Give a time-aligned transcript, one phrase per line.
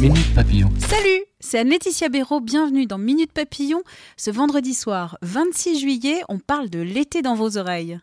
[0.00, 0.70] Minute Papillon.
[0.78, 3.82] Salut, c'est Anne-Laetitia Béraud, bienvenue dans Minute Papillon.
[4.16, 7.98] Ce vendredi soir, 26 juillet, on parle de l'été dans vos oreilles.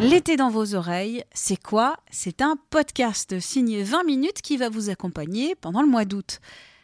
[0.00, 1.96] L'été dans vos oreilles, c'est quoi?
[2.10, 6.40] C'est un podcast signé 20 minutes qui va vous accompagner pendant le mois d'août.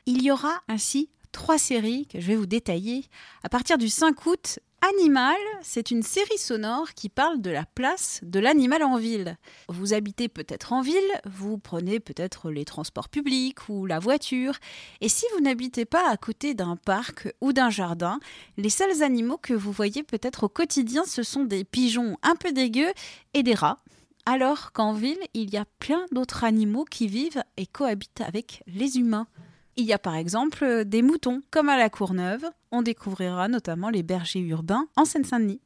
[0.06, 3.06] Il y aura ainsi trois séries que je vais vous détailler.
[3.42, 8.18] À partir du 5 août, Animal, c'est une série sonore qui parle de la place
[8.24, 9.38] de l'animal en ville.
[9.68, 14.54] Vous habitez peut-être en ville, vous prenez peut-être les transports publics ou la voiture,
[15.00, 18.18] et si vous n'habitez pas à côté d'un parc ou d'un jardin,
[18.56, 22.50] les seuls animaux que vous voyez peut-être au quotidien, ce sont des pigeons un peu
[22.50, 22.92] dégueux
[23.34, 23.78] et des rats.
[24.26, 28.98] Alors qu'en ville, il y a plein d'autres animaux qui vivent et cohabitent avec les
[28.98, 29.28] humains.
[29.76, 32.44] Il y a par exemple des moutons, comme à la Courneuve.
[32.72, 35.62] On découvrira notamment les bergers urbains en Seine-Saint-Denis.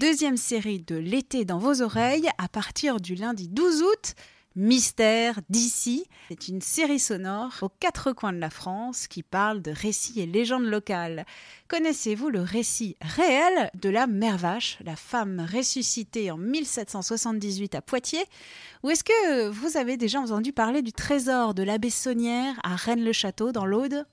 [0.00, 4.14] Deuxième série de l'été dans vos oreilles à partir du lundi 12 août.
[4.56, 6.04] Mystère d'ici.
[6.28, 10.26] C'est une série sonore aux quatre coins de la France qui parle de récits et
[10.26, 11.24] légendes locales.
[11.68, 18.24] Connaissez-vous le récit réel de la mère vache, la femme ressuscitée en 1778 à Poitiers?
[18.82, 23.52] Ou est-ce que vous avez déjà entendu parler du trésor de l'abbé Saunière à Rennes-le-Château
[23.52, 24.04] dans l'Aude?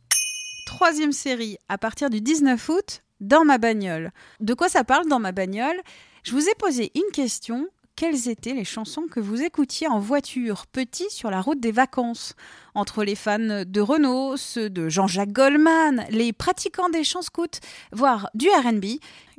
[0.68, 4.12] Troisième série à partir du 19 août, Dans ma bagnole.
[4.40, 5.82] De quoi ça parle dans ma bagnole?
[6.22, 10.68] Je vous ai posé une question quelles étaient les chansons que vous écoutiez en voiture,
[10.68, 12.36] petit sur la route des vacances?
[12.76, 17.60] Entre les fans de Renault, ceux de Jean-Jacques Goldman, les pratiquants des chants scouts,
[17.92, 18.86] voire du RB,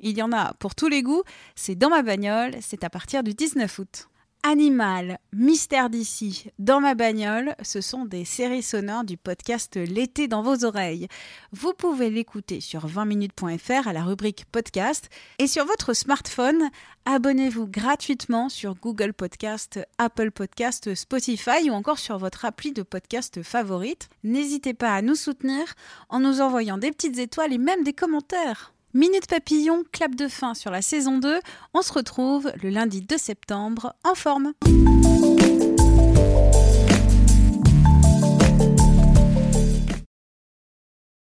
[0.00, 1.23] il y en a pour tous les goûts.
[1.55, 4.08] C'est dans ma bagnole, c'est à partir du 19 août.
[4.44, 10.42] Animal, Mystère d'ici, Dans ma bagnole, ce sont des séries sonores du podcast L'été dans
[10.42, 11.08] vos oreilles.
[11.53, 16.70] Vous pouvez l'écouter sur 20minutes.fr à la rubrique podcast et sur votre smartphone,
[17.05, 23.42] abonnez-vous gratuitement sur Google Podcast, Apple Podcast, Spotify ou encore sur votre appli de podcast
[23.42, 24.09] favorite.
[24.22, 25.75] N'hésitez pas à nous soutenir
[26.09, 28.72] en nous envoyant des petites étoiles et même des commentaires.
[28.98, 31.38] Minute Papillon, clap de fin sur la saison 2.
[31.72, 34.54] On se retrouve le lundi 2 septembre en forme.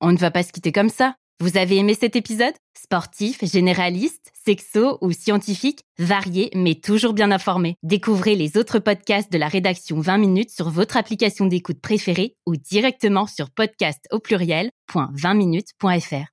[0.02, 1.16] On ne va pas se quitter comme ça.
[1.40, 2.54] Vous avez aimé cet épisode?
[2.78, 7.78] Sportif, généraliste, sexo ou scientifique, varié mais toujours bien informé.
[7.82, 12.58] Découvrez les autres podcasts de la rédaction 20 minutes sur votre application d'écoute préférée ou
[12.58, 16.33] directement sur podcast au pluriel.20minutes.fr